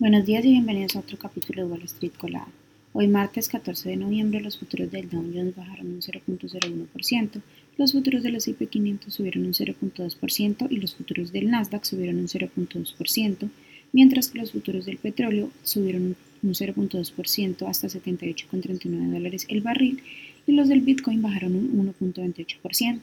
Buenos 0.00 0.26
días 0.26 0.44
y 0.44 0.50
bienvenidos 0.50 0.94
a 0.94 1.00
otro 1.00 1.18
capítulo 1.18 1.64
de 1.64 1.72
Wall 1.72 1.82
Street 1.82 2.12
Colada. 2.16 2.46
Hoy 2.92 3.08
martes 3.08 3.48
14 3.48 3.88
de 3.88 3.96
noviembre 3.96 4.40
los 4.40 4.56
futuros 4.56 4.92
del 4.92 5.10
Dow 5.10 5.24
Jones 5.34 5.56
bajaron 5.56 5.88
un 5.88 6.00
0.01%, 6.00 7.42
los 7.76 7.92
futuros 7.92 8.22
del 8.22 8.36
S&P 8.36 8.64
500 8.68 9.12
subieron 9.12 9.46
un 9.46 9.54
0.2% 9.54 10.68
y 10.70 10.76
los 10.76 10.94
futuros 10.94 11.32
del 11.32 11.50
Nasdaq 11.50 11.84
subieron 11.84 12.18
un 12.18 12.28
0.2%, 12.28 13.50
mientras 13.92 14.28
que 14.28 14.38
los 14.38 14.52
futuros 14.52 14.86
del 14.86 14.98
petróleo 14.98 15.50
subieron 15.64 16.14
un 16.44 16.54
0.2% 16.54 17.68
hasta 17.68 17.88
78,39 17.88 19.10
dólares 19.10 19.46
el 19.48 19.62
barril 19.62 20.00
y 20.46 20.52
los 20.52 20.68
del 20.68 20.82
Bitcoin 20.82 21.22
bajaron 21.22 21.56
un 21.56 21.92
1.28%. 22.00 23.00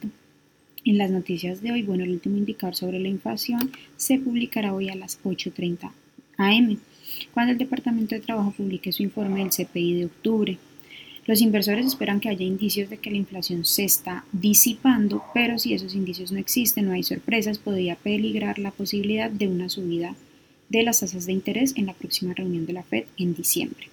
En 0.86 0.96
las 0.96 1.10
noticias 1.10 1.60
de 1.60 1.72
hoy, 1.72 1.82
bueno, 1.82 2.04
el 2.04 2.12
último 2.12 2.38
indicador 2.38 2.74
sobre 2.74 3.00
la 3.00 3.08
inflación 3.08 3.70
se 3.98 4.18
publicará 4.18 4.72
hoy 4.72 4.88
a 4.88 4.96
las 4.96 5.22
8.30 5.24 5.90
AM, 6.36 6.78
cuando 7.32 7.52
el 7.52 7.58
Departamento 7.58 8.14
de 8.14 8.20
Trabajo 8.20 8.50
publique 8.50 8.92
su 8.92 9.02
informe 9.02 9.40
del 9.40 9.50
CPI 9.50 9.94
de 9.94 10.04
octubre. 10.06 10.58
Los 11.26 11.40
inversores 11.40 11.86
esperan 11.86 12.20
que 12.20 12.28
haya 12.28 12.44
indicios 12.44 12.88
de 12.88 12.98
que 12.98 13.10
la 13.10 13.16
inflación 13.16 13.64
se 13.64 13.84
está 13.84 14.24
disipando, 14.32 15.24
pero 15.34 15.58
si 15.58 15.74
esos 15.74 15.94
indicios 15.94 16.30
no 16.30 16.38
existen, 16.38 16.86
no 16.86 16.92
hay 16.92 17.02
sorpresas, 17.02 17.58
podría 17.58 17.96
peligrar 17.96 18.58
la 18.58 18.70
posibilidad 18.70 19.30
de 19.30 19.48
una 19.48 19.68
subida 19.68 20.14
de 20.68 20.82
las 20.82 21.00
tasas 21.00 21.26
de 21.26 21.32
interés 21.32 21.74
en 21.76 21.86
la 21.86 21.94
próxima 21.94 22.34
reunión 22.34 22.66
de 22.66 22.72
la 22.74 22.84
Fed 22.84 23.04
en 23.16 23.34
diciembre. 23.34 23.88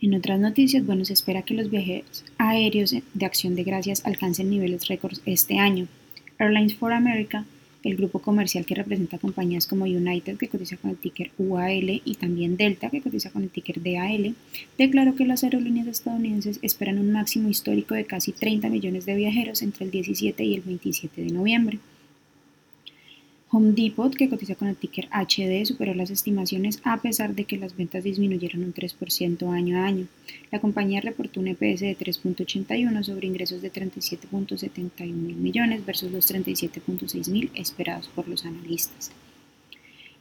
En 0.00 0.14
otras 0.14 0.38
noticias, 0.38 0.86
bueno, 0.86 1.04
se 1.04 1.12
espera 1.12 1.42
que 1.42 1.54
los 1.54 1.70
viajeros 1.70 2.24
aéreos 2.38 2.94
de 3.14 3.26
acción 3.26 3.56
de 3.56 3.64
gracias 3.64 4.06
alcancen 4.06 4.48
niveles 4.48 4.86
récords 4.86 5.22
este 5.26 5.58
año. 5.58 5.88
Airlines 6.38 6.76
for 6.76 6.92
America 6.92 7.44
el 7.84 7.96
grupo 7.96 8.18
comercial 8.20 8.66
que 8.66 8.74
representa 8.74 9.18
compañías 9.18 9.66
como 9.66 9.84
United, 9.84 10.36
que 10.36 10.48
cotiza 10.48 10.76
con 10.76 10.90
el 10.90 10.96
ticker 10.96 11.30
UAL, 11.38 12.02
y 12.04 12.14
también 12.18 12.56
Delta, 12.56 12.90
que 12.90 13.00
cotiza 13.00 13.30
con 13.30 13.42
el 13.42 13.50
ticker 13.50 13.82
DAL, 13.82 14.34
declaró 14.76 15.14
que 15.14 15.24
las 15.24 15.44
aerolíneas 15.44 15.86
estadounidenses 15.86 16.58
esperan 16.62 16.98
un 16.98 17.12
máximo 17.12 17.48
histórico 17.48 17.94
de 17.94 18.04
casi 18.04 18.32
30 18.32 18.68
millones 18.68 19.06
de 19.06 19.14
viajeros 19.14 19.62
entre 19.62 19.84
el 19.84 19.90
17 19.90 20.44
y 20.44 20.54
el 20.54 20.62
27 20.62 21.22
de 21.22 21.32
noviembre. 21.32 21.78
Home 23.50 23.72
Depot, 23.72 24.14
que 24.14 24.28
cotiza 24.28 24.56
con 24.56 24.68
el 24.68 24.76
ticker 24.76 25.08
HD, 25.10 25.64
superó 25.64 25.94
las 25.94 26.10
estimaciones 26.10 26.80
a 26.84 27.00
pesar 27.00 27.34
de 27.34 27.44
que 27.44 27.56
las 27.56 27.74
ventas 27.74 28.04
disminuyeron 28.04 28.62
un 28.62 28.74
3% 28.74 29.50
año 29.54 29.78
a 29.78 29.86
año. 29.86 30.06
La 30.50 30.60
compañía 30.60 31.00
reportó 31.00 31.40
un 31.40 31.48
EPS 31.48 31.80
de 31.80 31.96
3.81 31.96 33.02
sobre 33.02 33.26
ingresos 33.26 33.62
de 33.62 33.72
37.71 33.72 35.06
mil 35.06 35.36
millones 35.36 35.86
versus 35.86 36.12
los 36.12 36.30
37.6 36.30 37.30
mil 37.30 37.50
esperados 37.54 38.08
por 38.08 38.28
los 38.28 38.44
analistas. 38.44 39.12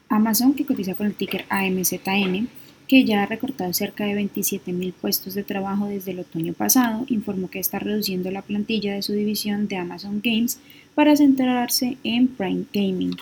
Amazon, 0.08 0.54
que 0.54 0.66
cotiza 0.66 0.96
con 0.96 1.08
el 1.08 1.14
ticker 1.14 1.44
AMZN, 1.50 2.48
que 2.88 3.04
ya 3.04 3.24
ha 3.24 3.26
recortado 3.26 3.74
cerca 3.74 4.06
de 4.06 4.14
27 4.14 4.72
mil 4.72 4.94
puestos 4.94 5.34
de 5.34 5.44
trabajo 5.44 5.88
desde 5.88 6.12
el 6.12 6.20
otoño 6.20 6.54
pasado, 6.54 7.06
informó 7.10 7.50
que 7.50 7.60
está 7.60 7.80
reduciendo 7.80 8.32
la 8.32 8.42
plantilla 8.42 8.94
de 8.94 9.02
su 9.02 9.14
división 9.14 9.68
de 9.68 9.78
Amazon 9.78 10.22
Games 10.24 10.60
para 10.96 11.16
centrarse 11.16 11.98
en 12.04 12.28
Prime 12.28 12.64
Gaming. 12.74 13.16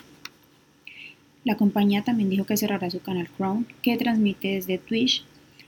La 1.43 1.57
compañía 1.57 2.03
también 2.03 2.29
dijo 2.29 2.45
que 2.45 2.57
cerrará 2.57 2.89
su 2.89 2.99
canal 2.99 3.29
Crown, 3.29 3.67
que 3.81 3.97
transmite 3.97 4.49
desde 4.49 4.77
Twitch, 4.77 5.23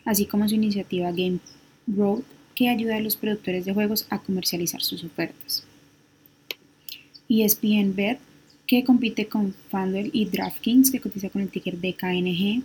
así 0.06 0.26
como 0.26 0.48
su 0.48 0.56
iniciativa 0.56 1.12
Game 1.12 1.40
Road, 1.88 2.22
que 2.56 2.70
ayuda 2.70 2.98
a 2.98 3.02
los 3.02 3.16
productores 3.16 3.66
de 3.66 3.74
juegos 3.74 4.08
a 4.10 4.20
comercializar 4.20 4.82
sus 4.82 5.04
ofertas. 5.04 5.66
ESPN 7.30 7.96
Bet, 7.96 8.20
que 8.66 8.84
compite 8.84 9.28
con 9.28 9.54
FanDuel 9.70 10.10
y 10.14 10.26
DraftKings, 10.26 10.92
que 10.92 11.00
cotiza 11.00 11.30
con 11.30 11.42
el 11.42 11.50
ticker 11.50 11.78
DKNG, 11.80 12.64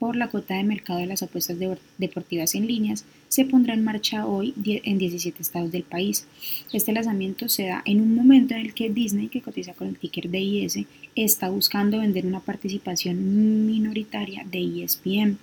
por 0.00 0.16
la 0.16 0.28
cuota 0.28 0.54
de 0.54 0.64
mercado 0.64 0.98
de 0.98 1.04
las 1.04 1.22
apuestas 1.22 1.58
deportivas 1.98 2.54
en 2.54 2.66
líneas 2.66 3.04
se 3.28 3.44
pondrá 3.44 3.74
en 3.74 3.84
marcha 3.84 4.26
hoy 4.26 4.54
en 4.64 4.96
17 4.96 5.42
estados 5.42 5.70
del 5.70 5.82
país. 5.82 6.26
Este 6.72 6.92
lanzamiento 6.92 7.50
se 7.50 7.66
da 7.66 7.82
en 7.84 8.00
un 8.00 8.14
momento 8.14 8.54
en 8.54 8.62
el 8.62 8.72
que 8.72 8.88
Disney, 8.88 9.28
que 9.28 9.42
cotiza 9.42 9.74
con 9.74 9.88
el 9.88 9.98
ticker 9.98 10.30
DIS, 10.30 10.86
está 11.14 11.50
buscando 11.50 11.98
vender 11.98 12.24
una 12.24 12.40
participación 12.40 13.66
minoritaria 13.66 14.42
de 14.50 14.84
ESPN, 14.84 15.38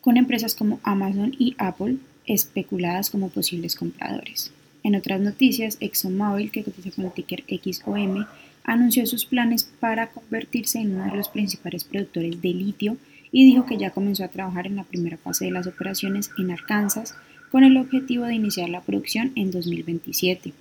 con 0.00 0.16
empresas 0.16 0.54
como 0.54 0.78
Amazon 0.84 1.34
y 1.36 1.56
Apple 1.58 1.96
especuladas 2.26 3.10
como 3.10 3.28
posibles 3.28 3.74
compradores. 3.74 4.52
En 4.84 4.94
otras 4.94 5.20
noticias, 5.20 5.78
ExxonMobil, 5.80 6.52
que 6.52 6.62
cotiza 6.62 6.92
con 6.92 7.06
el 7.06 7.12
ticker 7.12 7.42
XOM, 7.48 8.24
anunció 8.62 9.04
sus 9.06 9.24
planes 9.24 9.68
para 9.80 10.10
convertirse 10.10 10.78
en 10.78 10.94
uno 10.94 11.10
de 11.10 11.16
los 11.16 11.28
principales 11.28 11.82
productores 11.82 12.40
de 12.40 12.48
litio 12.54 12.96
y 13.32 13.44
dijo 13.44 13.66
que 13.66 13.78
ya 13.78 13.90
comenzó 13.90 14.24
a 14.24 14.28
trabajar 14.28 14.66
en 14.66 14.76
la 14.76 14.84
primera 14.84 15.16
fase 15.16 15.46
de 15.46 15.50
las 15.50 15.66
operaciones 15.66 16.30
en 16.38 16.50
Arkansas 16.50 17.16
con 17.50 17.64
el 17.64 17.76
objetivo 17.78 18.24
de 18.26 18.34
iniciar 18.34 18.68
la 18.68 18.82
producción 18.82 19.32
en 19.34 19.50
2027. 19.50 20.52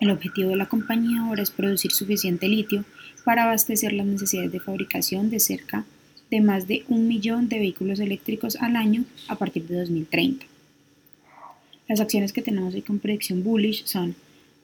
El 0.00 0.10
objetivo 0.10 0.50
de 0.50 0.56
la 0.56 0.66
compañía 0.66 1.22
ahora 1.22 1.42
es 1.42 1.50
producir 1.50 1.92
suficiente 1.92 2.48
litio 2.48 2.84
para 3.24 3.44
abastecer 3.44 3.92
las 3.92 4.06
necesidades 4.06 4.52
de 4.52 4.60
fabricación 4.60 5.28
de 5.28 5.40
cerca 5.40 5.84
de 6.30 6.40
más 6.40 6.68
de 6.68 6.84
un 6.88 7.08
millón 7.08 7.48
de 7.48 7.58
vehículos 7.58 8.00
eléctricos 8.00 8.56
al 8.56 8.76
año 8.76 9.04
a 9.28 9.36
partir 9.36 9.66
de 9.66 9.78
2030. 9.80 10.46
Las 11.88 12.00
acciones 12.00 12.32
que 12.32 12.42
tenemos 12.42 12.74
hoy 12.74 12.82
con 12.82 12.98
predicción 12.98 13.42
bullish 13.42 13.84
son 13.86 14.14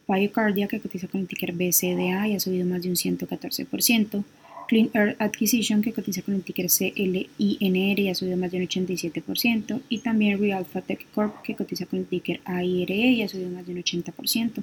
Biocardia, 0.07 0.69
que 0.69 0.81
cotiza 0.81 1.09
con 1.09 1.23
el 1.23 1.27
ticker 1.27 1.53
BCDA 1.53 2.29
y 2.29 2.35
ha 2.35 2.41
subido 2.41 2.67
más 2.67 2.83
de 2.83 2.91
un 2.91 2.97
114%, 2.97 4.25
Clean 4.69 4.91
Earth 4.95 5.21
Acquisition, 5.21 5.83
que 5.83 5.93
cotiza 5.93 6.23
con 6.23 6.35
el 6.35 6.43
ticker 6.43 6.67
CLINR 6.67 8.01
y 8.01 8.09
ha 8.09 8.15
subido 8.15 8.37
más 8.37 8.51
de 8.51 8.59
un 8.59 8.69
87%, 8.69 9.81
y 9.89 9.99
también 9.99 10.39
Realphatech 10.39 11.07
Corp, 11.13 11.43
que 11.43 11.55
cotiza 11.55 11.87
con 11.87 12.01
el 12.01 12.07
ticker 12.07 12.41
AIRE 12.45 12.95
y 12.95 13.23
ha 13.23 13.29
subido 13.29 13.51
más 13.51 13.67
de 13.67 13.73
un 13.73 13.83
80%, 13.83 14.63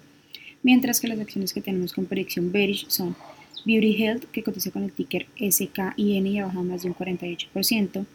mientras 0.64 1.00
que 1.00 1.08
las 1.08 1.20
acciones 1.20 1.54
que 1.54 1.62
tenemos 1.62 1.94
con 1.94 2.06
predicción 2.06 2.52
bearish 2.52 2.88
son 2.90 3.16
Beauty 3.66 4.04
Health, 4.04 4.26
que 4.32 4.44
cotiza 4.44 4.72
con 4.72 4.84
el 4.84 4.92
ticker 4.92 5.28
SKIN 5.38 6.28
y 6.28 6.40
ha 6.40 6.46
bajado 6.46 6.64
más 6.64 6.84
de 6.84 6.90
un 6.90 6.96
48%, 6.96 8.06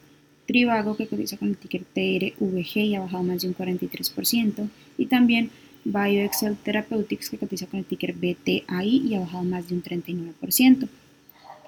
Trivago, 0.47 0.97
que 0.97 1.09
cotiza 1.09 1.37
con 1.37 1.49
el 1.49 1.57
ticker 1.57 1.83
TRVG 1.85 2.77
y 2.77 2.95
ha 2.95 3.01
bajado 3.01 3.25
más 3.25 3.43
de 3.43 3.49
un 3.49 3.55
43%, 3.55 4.69
y 4.97 5.07
también 5.07 5.51
BioExcel 5.85 6.57
Therapeutics, 6.57 7.31
que 7.31 7.39
cotiza 7.39 7.67
con 7.67 7.79
el 7.79 7.87
ticker 7.87 8.13
BTAI 8.13 8.89
y 8.89 9.15
ha 9.15 9.21
bajado 9.21 9.45
más 9.45 9.69
de 9.69 9.75
un 9.75 9.83
39%. 9.83 10.89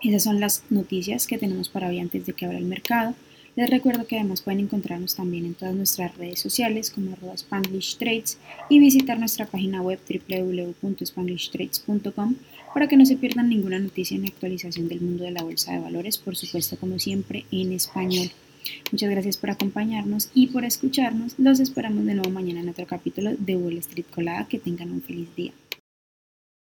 Esas 0.02 0.22
son 0.22 0.40
las 0.40 0.62
noticias 0.70 1.26
que 1.26 1.36
tenemos 1.38 1.68
para 1.68 1.88
hoy 1.88 1.98
antes 1.98 2.24
de 2.24 2.32
que 2.32 2.46
abra 2.46 2.58
el 2.58 2.64
mercado. 2.64 3.14
Les 3.56 3.68
recuerdo 3.68 4.06
que 4.06 4.16
además 4.16 4.40
pueden 4.42 4.60
encontrarnos 4.60 5.16
también 5.16 5.44
en 5.44 5.54
todas 5.54 5.74
nuestras 5.74 6.16
redes 6.16 6.38
sociales 6.38 6.90
como 6.90 7.12
arroba 7.12 7.34
Spanglish 7.34 7.96
Trades 7.96 8.38
y 8.68 8.78
visitar 8.78 9.18
nuestra 9.18 9.46
página 9.46 9.82
web 9.82 9.98
www.spanglishtrades.com 10.08 12.36
para 12.72 12.86
que 12.86 12.96
no 12.96 13.04
se 13.04 13.16
pierdan 13.16 13.48
ninguna 13.48 13.80
noticia 13.80 14.16
ni 14.16 14.28
actualización 14.28 14.86
del 14.86 15.00
mundo 15.00 15.24
de 15.24 15.32
la 15.32 15.42
bolsa 15.42 15.72
de 15.72 15.80
valores, 15.80 16.18
por 16.18 16.36
supuesto 16.36 16.76
como 16.76 17.00
siempre 17.00 17.46
en 17.50 17.72
español. 17.72 18.30
Muchas 18.92 19.10
gracias 19.10 19.36
por 19.36 19.50
acompañarnos 19.50 20.30
y 20.34 20.46
por 20.48 20.64
escucharnos. 20.64 21.34
Los 21.38 21.58
esperamos 21.58 22.04
de 22.04 22.14
nuevo 22.14 22.30
mañana 22.30 22.60
en 22.60 22.68
otro 22.68 22.86
capítulo 22.86 23.32
de 23.36 23.56
Wall 23.56 23.78
Street 23.78 24.06
Colada. 24.14 24.46
Que 24.46 24.58
tengan 24.58 24.92
un 24.92 25.02
feliz 25.02 25.34
día. 25.34 25.52